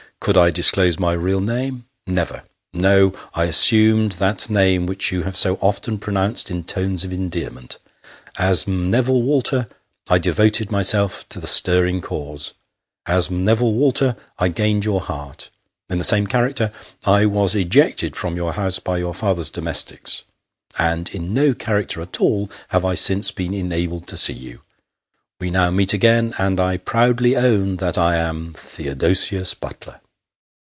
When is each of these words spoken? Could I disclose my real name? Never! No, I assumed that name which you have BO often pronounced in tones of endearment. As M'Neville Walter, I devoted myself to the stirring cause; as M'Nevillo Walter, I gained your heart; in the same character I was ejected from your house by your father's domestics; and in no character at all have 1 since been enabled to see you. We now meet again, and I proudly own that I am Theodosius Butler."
Could 0.23 0.37
I 0.37 0.51
disclose 0.51 0.99
my 0.99 1.13
real 1.13 1.39
name? 1.41 1.85
Never! 2.05 2.43
No, 2.75 3.11
I 3.33 3.45
assumed 3.45 4.11
that 4.13 4.51
name 4.51 4.85
which 4.85 5.11
you 5.11 5.23
have 5.23 5.35
BO 5.41 5.57
often 5.61 5.97
pronounced 5.97 6.51
in 6.51 6.63
tones 6.63 7.03
of 7.03 7.11
endearment. 7.11 7.79
As 8.37 8.67
M'Neville 8.67 9.23
Walter, 9.23 9.67
I 10.09 10.19
devoted 10.19 10.69
myself 10.69 11.27
to 11.29 11.39
the 11.39 11.47
stirring 11.47 12.01
cause; 12.01 12.53
as 13.07 13.31
M'Nevillo 13.31 13.71
Walter, 13.71 14.15
I 14.37 14.49
gained 14.49 14.85
your 14.85 15.01
heart; 15.01 15.49
in 15.89 15.97
the 15.97 16.03
same 16.03 16.27
character 16.27 16.71
I 17.03 17.25
was 17.25 17.55
ejected 17.55 18.15
from 18.15 18.35
your 18.35 18.53
house 18.53 18.77
by 18.77 18.99
your 18.99 19.15
father's 19.15 19.49
domestics; 19.49 20.21
and 20.77 21.09
in 21.09 21.33
no 21.33 21.55
character 21.55 21.99
at 21.99 22.21
all 22.21 22.47
have 22.67 22.83
1 22.83 22.95
since 22.97 23.31
been 23.31 23.55
enabled 23.55 24.05
to 24.09 24.17
see 24.17 24.33
you. 24.33 24.61
We 25.39 25.49
now 25.49 25.71
meet 25.71 25.93
again, 25.93 26.35
and 26.37 26.59
I 26.59 26.77
proudly 26.77 27.35
own 27.35 27.77
that 27.77 27.97
I 27.97 28.17
am 28.17 28.53
Theodosius 28.53 29.55
Butler." 29.55 29.99